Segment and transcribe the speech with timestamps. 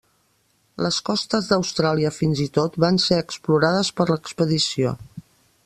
[0.85, 4.99] Les costes d'Austràlia fins i tot van ser explorades per l'expedició.